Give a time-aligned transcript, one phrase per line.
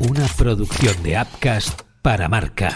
[0.00, 2.72] Una producción de Upcast para marca.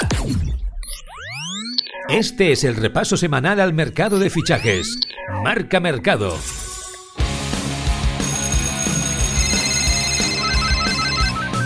[2.10, 4.98] Este es el repaso semanal al mercado de fichajes.
[5.42, 6.36] Marca Mercado.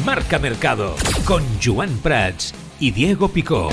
[0.05, 0.95] Marca Mercado
[1.25, 3.71] con Joan Prats y Diego Picó.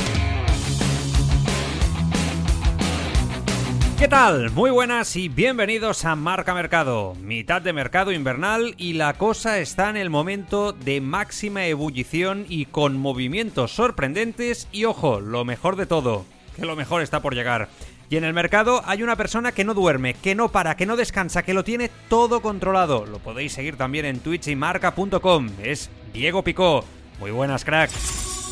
[3.98, 4.52] ¿Qué tal?
[4.52, 9.90] Muy buenas y bienvenidos a Marca Mercado, mitad de mercado invernal y la cosa está
[9.90, 15.86] en el momento de máxima ebullición y con movimientos sorprendentes y ojo, lo mejor de
[15.86, 16.26] todo,
[16.58, 17.70] que lo mejor está por llegar.
[18.10, 20.98] Y en el mercado hay una persona que no duerme, que no para, que no
[20.98, 23.06] descansa, que lo tiene todo controlado.
[23.06, 25.50] Lo podéis seguir también en Twitch y marca.com.
[25.64, 26.84] Es Diego Picó.
[27.22, 27.92] Muy buenas, crack.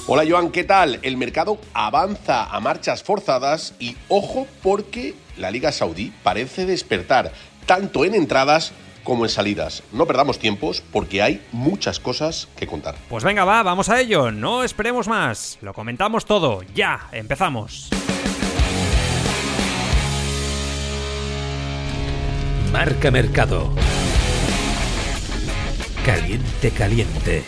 [0.05, 0.99] Hola Joan, ¿qué tal?
[1.01, 7.31] El mercado avanza a marchas forzadas y ojo porque la Liga Saudí parece despertar
[7.65, 8.73] tanto en entradas
[9.03, 9.83] como en salidas.
[9.91, 12.95] No perdamos tiempos porque hay muchas cosas que contar.
[13.09, 14.31] Pues venga, va, vamos a ello.
[14.31, 15.57] No esperemos más.
[15.61, 16.61] Lo comentamos todo.
[16.73, 17.89] Ya, empezamos.
[22.71, 23.73] Marca Mercado.
[26.03, 27.43] Caliente, caliente.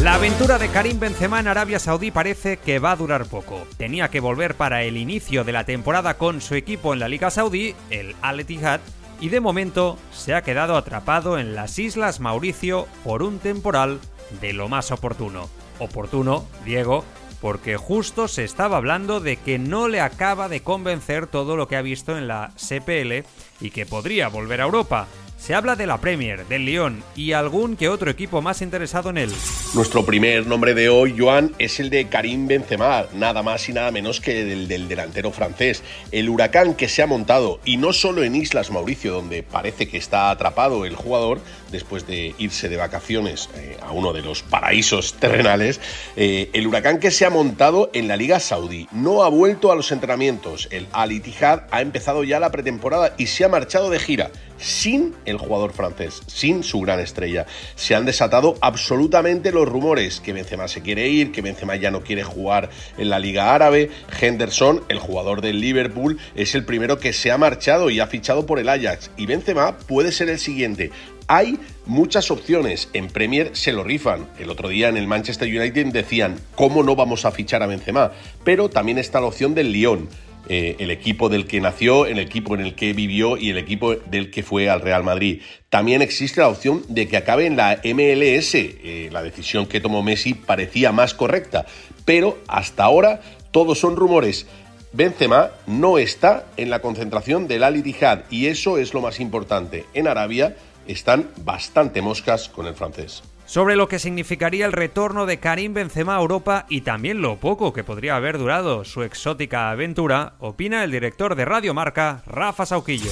[0.00, 3.66] La aventura de Karim Benzema en Arabia Saudí parece que va a durar poco.
[3.76, 7.30] Tenía que volver para el inicio de la temporada con su equipo en la Liga
[7.30, 8.80] Saudí, el Al Ittihad,
[9.20, 14.00] y de momento se ha quedado atrapado en las Islas Mauricio por un temporal
[14.40, 15.48] de lo más oportuno.
[15.78, 17.04] Oportuno, Diego,
[17.40, 21.76] porque justo se estaba hablando de que no le acaba de convencer todo lo que
[21.76, 23.24] ha visto en la CPL
[23.60, 25.06] y que podría volver a Europa.
[25.42, 29.18] Se habla de la Premier, del Lyon y algún que otro equipo más interesado en
[29.18, 29.32] él.
[29.74, 33.90] Nuestro primer nombre de hoy, Joan, es el de Karim Benzema, nada más y nada
[33.90, 35.82] menos que el del delantero francés.
[36.12, 39.96] El huracán que se ha montado, y no solo en Islas Mauricio, donde parece que
[39.96, 41.40] está atrapado el jugador
[41.72, 45.80] después de irse de vacaciones eh, a uno de los paraísos terrenales,
[46.14, 49.74] eh, el huracán que se ha montado en la Liga Saudí no ha vuelto a
[49.74, 50.68] los entrenamientos.
[50.70, 54.30] El Al Ittihad ha empezado ya la pretemporada y se ha marchado de gira
[54.62, 57.46] sin el jugador francés, sin su gran estrella.
[57.74, 62.02] Se han desatado absolutamente los rumores que Benzema se quiere ir, que Benzema ya no
[62.02, 63.90] quiere jugar en la Liga Árabe.
[64.20, 68.46] Henderson, el jugador del Liverpool, es el primero que se ha marchado y ha fichado
[68.46, 69.10] por el Ajax.
[69.16, 70.90] Y Benzema puede ser el siguiente.
[71.28, 72.88] Hay muchas opciones.
[72.92, 74.28] En Premier se lo rifan.
[74.38, 78.12] El otro día en el Manchester United decían, ¿cómo no vamos a fichar a Benzema?
[78.44, 80.08] Pero también está la opción del Lyon.
[80.54, 83.94] Eh, el equipo del que nació, el equipo en el que vivió y el equipo
[83.94, 85.40] del que fue al Real Madrid.
[85.70, 88.54] También existe la opción de que acabe en la MLS.
[88.54, 91.64] Eh, la decisión que tomó Messi parecía más correcta,
[92.04, 94.46] pero hasta ahora todos son rumores.
[94.92, 99.86] Benzema no está en la concentración del Al Ittihad y eso es lo más importante.
[99.94, 100.54] En Arabia
[100.86, 106.16] están bastante moscas con el francés sobre lo que significaría el retorno de Karim Benzema
[106.16, 110.90] a Europa y también lo poco que podría haber durado su exótica aventura, opina el
[110.90, 113.10] director de Radio Marca, Rafa Sauquillo.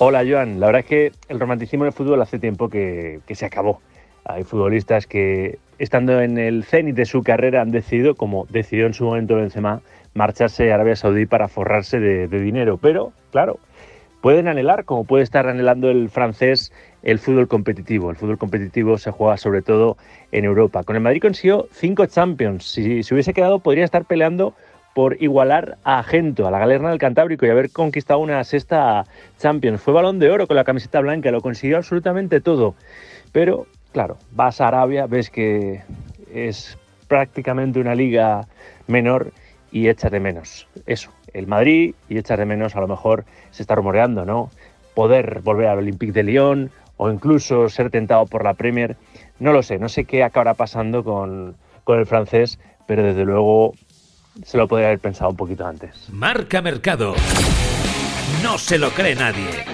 [0.00, 3.46] Hola Joan, la verdad es que el romanticismo en el fútbol hace tiempo que, se
[3.46, 3.80] acabó.
[4.24, 8.94] Hay futbolistas que, estando en el cenit de su carrera, han decidido, como decidió en
[8.94, 9.82] su momento Benzema,
[10.14, 12.76] marcharse a Arabia Saudí para forrarse de dinero.
[12.76, 13.60] Pero, claro,
[14.20, 16.72] pueden anhelar, como puede estar anhelando el francés,
[17.02, 18.10] el fútbol competitivo.
[18.10, 19.96] El fútbol competitivo se juega sobre todo
[20.32, 20.82] en Europa.
[20.84, 22.64] Con el Madrid consiguió cinco Champions.
[22.64, 24.54] Si se hubiese quedado, podría estar peleando
[24.94, 29.04] por igualar a Gento, a la Galerna del Cantábrico y haber conquistado una sexta
[29.38, 29.80] Champions.
[29.80, 32.74] Fue balón de oro con la camiseta blanca, lo consiguió absolutamente todo.
[33.32, 35.82] Pero, claro, vas a Arabia, ves que
[36.34, 36.76] es
[37.08, 38.46] prácticamente una liga
[38.86, 39.32] menor
[39.72, 43.62] y echas de menos eso, el Madrid y echas de menos, a lo mejor se
[43.62, 44.50] está rumoreando, ¿no?
[44.94, 48.96] Poder volver al Olympique de Lyon o incluso ser tentado por la Premier.
[49.38, 53.72] No lo sé, no sé qué acabará pasando con, con el francés, pero desde luego
[54.44, 56.08] se lo podría haber pensado un poquito antes.
[56.10, 57.14] Marca Mercado.
[58.42, 59.64] No se lo cree nadie.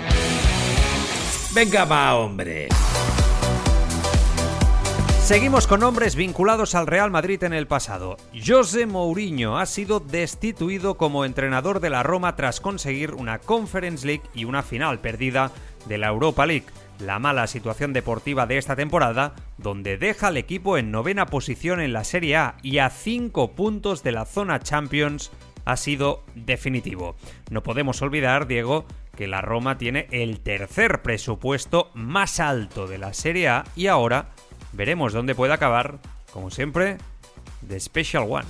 [1.54, 2.68] Venga, va, hombre.
[5.26, 8.16] Seguimos con nombres vinculados al Real Madrid en el pasado.
[8.46, 14.22] José Mourinho ha sido destituido como entrenador de la Roma tras conseguir una Conference League
[14.36, 15.50] y una final perdida
[15.88, 16.66] de la Europa League.
[17.00, 21.92] La mala situación deportiva de esta temporada, donde deja al equipo en novena posición en
[21.92, 25.32] la Serie A y a 5 puntos de la zona Champions,
[25.64, 27.16] ha sido definitivo.
[27.50, 28.86] No podemos olvidar, Diego,
[29.16, 34.30] que la Roma tiene el tercer presupuesto más alto de la Serie A y ahora
[34.76, 35.98] Veremos dónde puede acabar,
[36.34, 36.98] como siempre,
[37.66, 38.44] The Special One.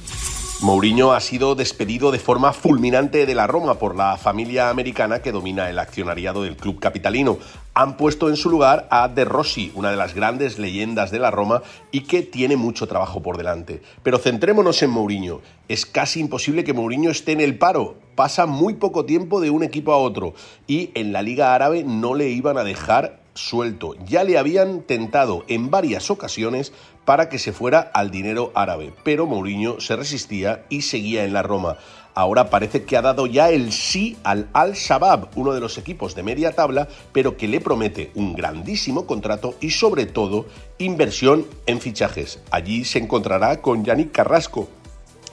[0.61, 5.31] Mourinho ha sido despedido de forma fulminante de la Roma por la familia americana que
[5.31, 7.38] domina el accionariado del club capitalino.
[7.75, 11.31] han puesto en su lugar a De Rossi, una de las grandes leyendas de la
[11.31, 11.62] Roma
[11.93, 13.82] y que tiene mucho trabajo por delante.
[14.02, 15.43] Pero centrémonos en Mourinho.
[15.69, 17.99] Es casi imposible que Mourinho esté en el paro.
[18.17, 20.34] Pasa muy poco tiempo de un equipo a otro
[20.67, 23.94] y en la Liga Árabe no le iban a dejar suelto.
[24.06, 26.73] Ya le habían tentado en varias ocasiones
[27.05, 31.43] para que se fuera al dinero árabe, pero Mourinho se resistía y seguía en la
[31.43, 31.79] Roma.
[32.15, 36.23] Ahora parece que ha dado ya el sí al Al-Shabaab, uno de los equipos de
[36.23, 40.47] media tabla, pero que le promete un grandísimo contrato y sobre todo
[40.79, 42.41] inversión en fichajes.
[42.50, 44.69] Allí se encontrará con Yannick Carrasco,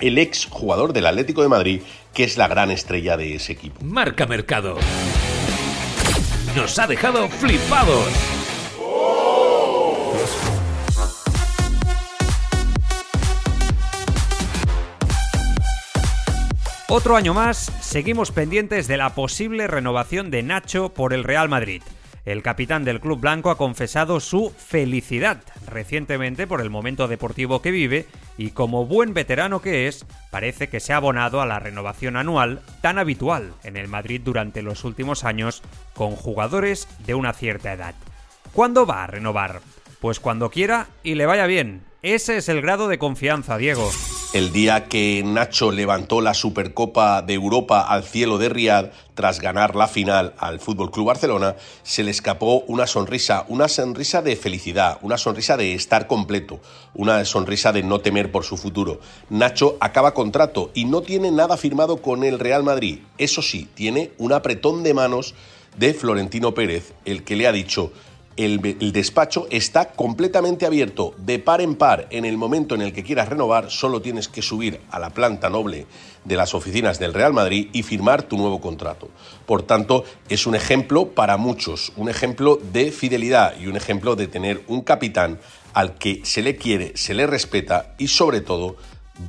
[0.01, 1.81] el ex jugador del Atlético de Madrid,
[2.13, 3.79] que es la gran estrella de ese equipo.
[3.81, 4.75] Marca Mercado.
[6.55, 8.05] Nos ha dejado flipados.
[16.87, 21.81] Otro año más, seguimos pendientes de la posible renovación de Nacho por el Real Madrid.
[22.23, 27.71] El capitán del club blanco ha confesado su felicidad recientemente por el momento deportivo que
[27.71, 28.05] vive
[28.37, 32.61] y como buen veterano que es, parece que se ha abonado a la renovación anual
[32.81, 35.61] tan habitual en el Madrid durante los últimos años
[35.93, 37.95] con jugadores de una cierta edad.
[38.53, 39.61] ¿Cuándo va a renovar?
[39.99, 41.83] Pues cuando quiera y le vaya bien.
[42.01, 43.89] Ese es el grado de confianza, Diego.
[44.33, 49.75] El día que Nacho levantó la Supercopa de Europa al cielo de Riad tras ganar
[49.75, 54.97] la final al Fútbol Club Barcelona, se le escapó una sonrisa, una sonrisa de felicidad,
[55.01, 56.59] una sonrisa de estar completo,
[56.93, 58.99] una sonrisa de no temer por su futuro.
[59.29, 62.99] Nacho acaba contrato y no tiene nada firmado con el Real Madrid.
[63.17, 65.35] Eso sí, tiene un apretón de manos
[65.77, 67.91] de Florentino Pérez, el que le ha dicho
[68.37, 72.07] el, despacho está completamente abierto de par en par.
[72.09, 75.49] En el momento en el que quieras renovar, solo tienes que subir a la planta
[75.49, 75.85] noble
[76.25, 79.09] de las oficinas del Real Madrid y firmar tu nuevo contrato.
[79.45, 84.27] Por tanto, es un ejemplo para muchos, un ejemplo de fidelidad y un ejemplo de
[84.27, 85.39] tener un capitán
[85.73, 88.77] al que se le quiere, se le respeta y sobre todo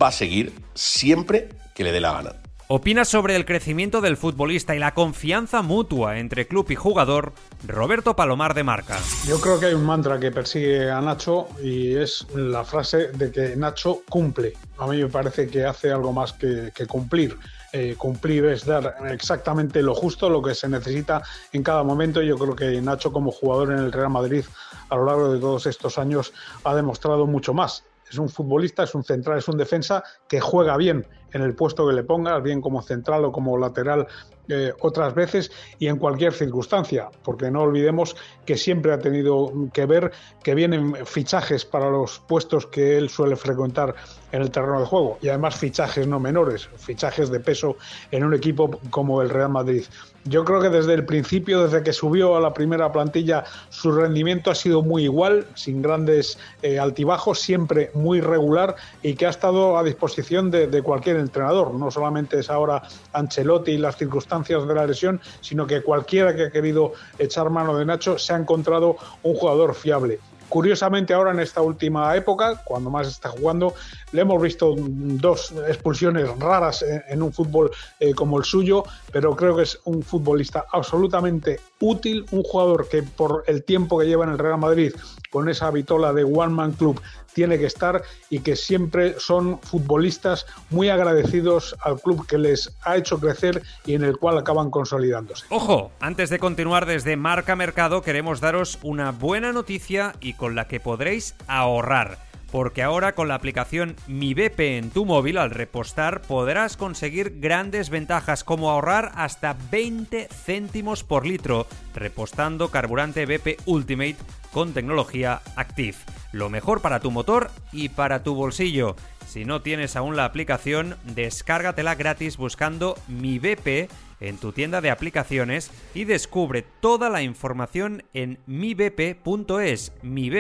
[0.01, 2.44] va a seguir siempre que le dé la gana.
[2.76, 7.32] Opina sobre el crecimiento del futbolista y la confianza mutua entre club y jugador
[7.69, 8.99] Roberto Palomar de Marca.
[9.29, 13.31] Yo creo que hay un mantra que persigue a Nacho y es la frase de
[13.31, 14.55] que Nacho cumple.
[14.79, 17.38] A mí me parece que hace algo más que, cumplir.
[17.73, 21.23] Eh, cumplir es dar exactamente lo justo, lo que se necesita
[21.53, 22.23] en cada momento.
[22.23, 24.44] Yo creo que Nacho como jugador en el Real Madrid
[24.88, 26.32] a lo largo de todos estos años
[26.65, 27.85] ha demostrado mucho más.
[28.14, 31.84] Es un futbolista, es un central, es un defensa que juega bien en el puesto
[31.84, 34.06] que le pongas, bien como central o como lateral
[34.49, 35.50] eh, otras veces
[35.81, 38.14] y en cualquier circunstancia, porque no olvidemos
[38.46, 40.12] que siempre ha tenido que ver
[40.44, 43.96] que vienen fichajes para los puestos que él suele frecuentar
[44.31, 47.76] en el terreno de juego y además fichajes no menores, fichajes de peso
[48.12, 49.82] en un equipo como el Real Madrid.
[50.26, 54.50] Yo creo que desde el principio, desde que subió a la primera plantilla, su rendimiento
[54.50, 59.76] ha sido muy igual, sin grandes eh, altibajos, siempre muy regular y que ha estado
[59.76, 61.75] a disposición de, de cualquier entrenador.
[61.75, 62.82] No solamente es ahora
[63.12, 67.77] Ancelotti y las circunstancias de la lesión, sino que cualquiera que ha querido echar mano
[67.77, 70.20] de Nacho se ha encontrado un jugador fiable.
[70.49, 73.75] Curiosamente ahora en esta última época, cuando más está jugando,
[74.12, 77.70] le hemos visto dos expulsiones raras en, un fútbol
[78.00, 83.02] eh, como el suyo, pero creo que es un futbolista absolutamente útil, un jugador que
[83.02, 84.92] por el tiempo que lleva en el Real Madrid
[85.31, 87.00] con esa vitola de One Man Club
[87.34, 92.96] tiene que estar y que siempre son futbolistas muy agradecidos al club que les ha
[92.96, 95.44] hecho crecer y en el cual acaban consolidándose.
[95.50, 100.69] Ojo, antes de continuar desde Marca Mercado queremos daros una buena noticia y con la
[100.69, 102.19] que podréis ahorrar
[102.55, 107.91] porque ahora con la aplicación Mi BP en tu móvil al repostar podrás conseguir grandes
[107.91, 114.19] ventajas como ahorrar hasta 20 céntimos por litro repostando carburante BP Ultimate
[114.53, 115.96] con tecnología Active.
[116.31, 118.94] Lo mejor para tu motor y para tu bolsillo.
[119.27, 124.93] Si no tienes aún la aplicación, descárgatela gratis buscando Mi BP en tu tienda de
[124.93, 129.93] aplicaciones y descubre toda la información en mibp.es.
[130.03, 130.31] Mi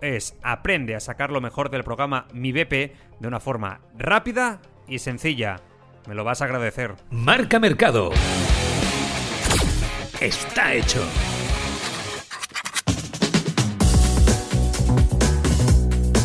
[0.00, 0.36] es.
[0.42, 5.60] Aprende a sacar lo mejor del programa Mi BP de una forma rápida y sencilla.
[6.06, 6.94] Me lo vas a agradecer.
[7.10, 8.10] Marca Mercado.
[10.20, 11.02] Está hecho.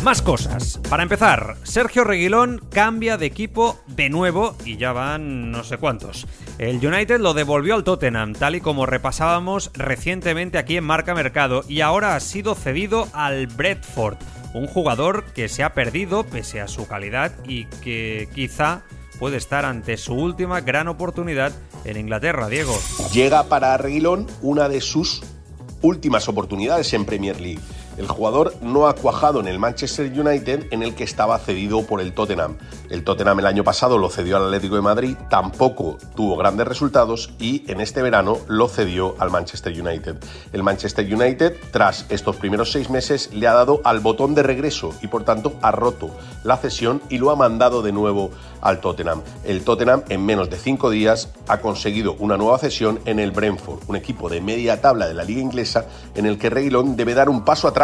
[0.02, 0.80] Más cosas.
[0.90, 6.26] Para empezar, Sergio Reguilón cambia de equipo de nuevo y ya van no sé cuántos.
[6.58, 11.62] El United lo devolvió al Tottenham, tal y como repasábamos recientemente aquí en Marca Mercado,
[11.68, 14.16] y ahora ha sido cedido al Bradford,
[14.54, 18.82] un jugador que se ha perdido pese a su calidad y que quizá
[19.20, 21.52] puede estar ante su última gran oportunidad
[21.84, 22.76] en Inglaterra, Diego.
[23.12, 25.22] Llega para Reguilón una de sus
[25.80, 27.60] últimas oportunidades en Premier League.
[27.98, 32.00] El jugador no ha cuajado en el Manchester United en el que estaba cedido por
[32.00, 32.56] el Tottenham.
[32.88, 37.30] El Tottenham el año pasado lo cedió al Atlético de Madrid, tampoco tuvo grandes resultados
[37.38, 40.16] y en este verano lo cedió al Manchester United.
[40.54, 44.94] El Manchester United, tras estos primeros seis meses, le ha dado al botón de regreso
[45.02, 46.10] y por tanto ha roto
[46.44, 48.30] la cesión y lo ha mandado de nuevo
[48.62, 49.20] al Tottenham.
[49.44, 53.80] El Tottenham en menos de cinco días ha conseguido una nueva cesión en el Brentford,
[53.86, 57.28] un equipo de media tabla de la liga inglesa en el que Reguilón debe dar
[57.28, 57.81] un paso atrás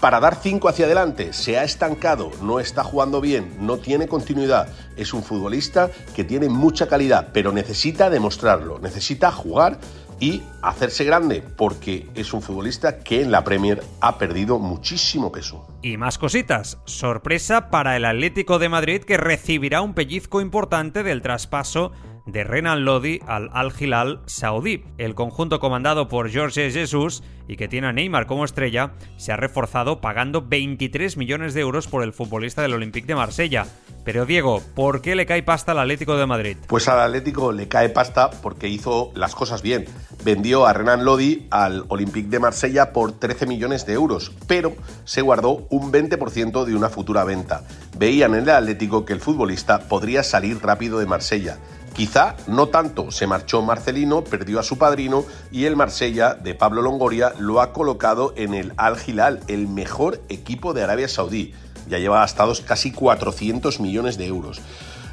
[0.00, 1.32] para dar cinco hacia adelante.
[1.32, 4.68] Se ha estancado, no está jugando bien, no tiene continuidad.
[4.96, 9.78] Es un futbolista que tiene mucha calidad, pero necesita demostrarlo, necesita jugar
[10.18, 15.66] y hacerse grande, porque es un futbolista que en la Premier ha perdido muchísimo peso.
[15.82, 16.78] Y más cositas.
[16.84, 21.92] Sorpresa para el Atlético de Madrid que recibirá un pellizco importante del traspaso
[22.26, 24.84] de Renan Lodi al Al Hilal Saudí.
[24.98, 29.36] El conjunto comandado por George Jesus y que tiene a Neymar como estrella se ha
[29.36, 33.66] reforzado pagando 23 millones de euros por el futbolista del Olympique de Marsella.
[34.04, 36.56] Pero Diego, ¿por qué le cae pasta al Atlético de Madrid?
[36.68, 39.86] Pues al Atlético le cae pasta porque hizo las cosas bien.
[40.24, 44.74] Vendió a Renan Lodi al Olympique de Marsella por 13 millones de euros, pero
[45.04, 47.64] se guardó un 20% de una futura venta.
[47.98, 51.58] Veían en el Atlético que el futbolista podría salir rápido de Marsella
[51.94, 56.82] Quizá no tanto, se marchó Marcelino, perdió a su padrino y el Marsella de Pablo
[56.82, 61.52] Longoria lo ha colocado en el Al Hilal, el mejor equipo de Arabia Saudí.
[61.88, 64.60] Ya lleva gastados casi 400 millones de euros.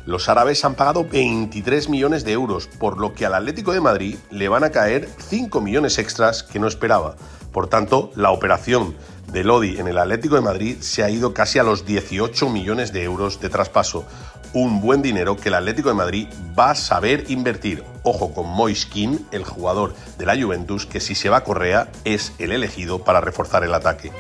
[0.06, 4.16] Los árabes han pagado 23 millones de euros, por lo que al Atlético de Madrid
[4.32, 7.18] le van a caer 5 millones extras que no esperaba.
[7.52, 8.96] Por tanto, la operación
[9.34, 12.94] de Lodi en el Atlético de Madrid se ha ido casi a los 18 millones
[12.94, 14.06] de euros de traspaso,
[14.54, 16.28] un buen dinero que el Atlético de Madrid
[16.58, 17.84] va a saber invertir.
[18.04, 22.34] Ojo con Moiskin, el jugador de la Juventus, que si se va a Correa es
[22.40, 24.12] el elegido para reforzar el ataque.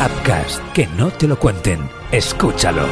[0.00, 2.86] Upcast, que no te lo cuenten, escúchalo.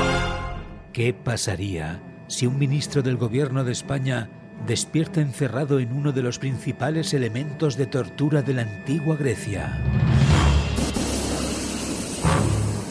[0.93, 4.31] ¿Qué pasaría si un ministro del gobierno de España
[4.67, 9.83] despierta encerrado en uno de los principales elementos de tortura de la antigua Grecia?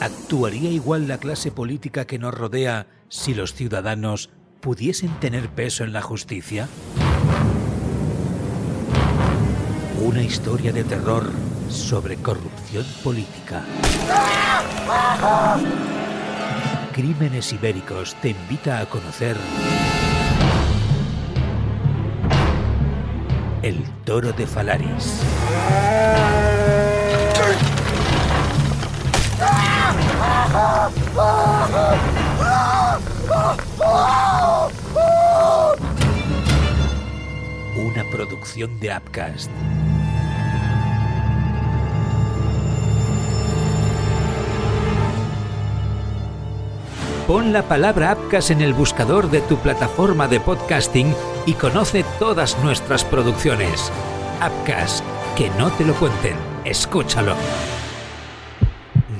[0.02, 5.94] ¿Actuaría igual la clase política que nos rodea si los ciudadanos pudiesen tener peso en
[5.94, 6.68] la justicia?
[10.04, 11.30] Una historia de terror
[11.70, 13.64] sobre corrupción política.
[16.94, 19.38] Crímenes Ibéricos te invita a conocer
[23.62, 25.22] El Toro de Falaris.
[30.52, 30.92] Una
[38.12, 39.50] producción de Upcast.
[47.28, 51.16] Pon la palabra Upcast en el buscador de tu plataforma de podcasting
[51.46, 53.90] y conoce todas nuestras producciones.
[54.46, 55.02] Upcast,
[55.38, 57.38] que no te lo cuenten, escúchalo.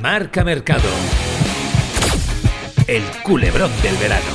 [0.02, 0.90] Marca Mercado.
[2.88, 4.32] El culebrón del verano.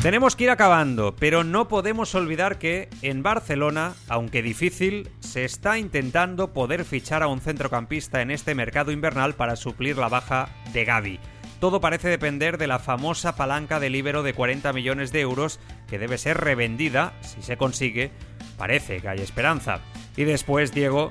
[0.00, 5.76] Tenemos que ir acabando, pero no podemos olvidar que en Barcelona, aunque difícil, se está
[5.76, 10.84] intentando poder fichar a un centrocampista en este mercado invernal para suplir la baja de
[10.84, 11.18] Gaby.
[11.58, 15.98] Todo parece depender de la famosa palanca de libero de 40 millones de euros que
[15.98, 18.12] debe ser revendida, si se consigue,
[18.56, 19.80] parece que hay esperanza.
[20.16, 21.10] Y después, Diego,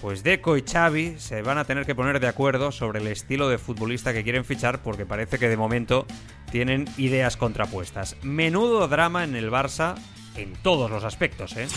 [0.00, 3.48] pues Deco y Xavi se van a tener que poner de acuerdo sobre el estilo
[3.48, 6.06] de futbolista que quieren fichar porque parece que de momento
[6.50, 8.16] tienen ideas contrapuestas.
[8.22, 9.94] Menudo drama en el Barça
[10.36, 11.68] en todos los aspectos, ¿eh?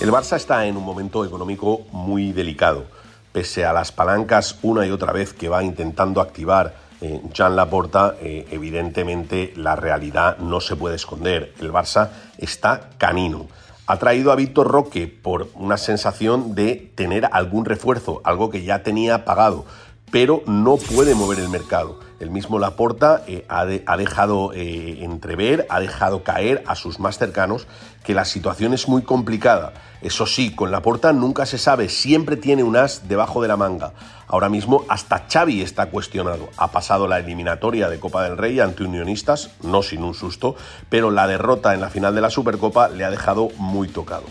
[0.00, 2.86] El Barça está en un momento económico muy delicado.
[3.32, 8.16] Pese a las palancas una y otra vez que va intentando activar eh, Jean Laporta,
[8.20, 11.52] eh, evidentemente la realidad no se puede esconder.
[11.60, 13.48] El Barça está canino
[13.86, 18.82] ha traído a Víctor Roque por una sensación de tener algún refuerzo, algo que ya
[18.82, 19.64] tenía pagado,
[20.10, 21.98] pero no puede mover el mercado.
[22.18, 27.66] El mismo Laporta eh, ha, dejado eh, entrever, ha dejado caer a sus más cercanos
[28.04, 29.74] que la situación es muy complicada.
[30.00, 33.92] Eso sí, con Laporta nunca se sabe, siempre tiene un as debajo de la manga.
[34.28, 36.48] Ahora mismo hasta Xavi está cuestionado.
[36.56, 40.56] Ha pasado la eliminatoria de Copa del Rey ante Unionistas, no sin un susto,
[40.88, 44.24] pero la derrota en la final de la Supercopa le ha dejado muy tocado.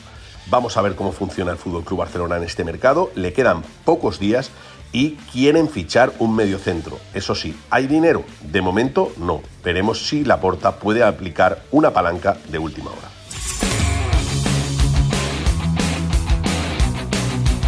[0.48, 3.10] Vamos a ver cómo funciona el Fútbol Club Barcelona en este mercado.
[3.16, 4.52] Le quedan pocos días
[4.96, 6.98] y quieren fichar un mediocentro.
[7.14, 8.24] Eso sí, ¿hay dinero?
[8.50, 9.42] De momento no.
[9.62, 13.10] Veremos si Laporta puede aplicar una palanca de última hora.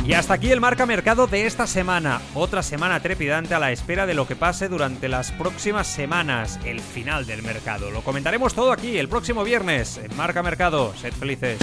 [0.05, 2.22] Y hasta aquí el marca mercado de esta semana.
[2.34, 6.79] Otra semana trepidante a la espera de lo que pase durante las próximas semanas, el
[6.79, 7.91] final del mercado.
[7.91, 10.93] Lo comentaremos todo aquí el próximo viernes en Marca Mercado.
[10.96, 11.57] Sed felices.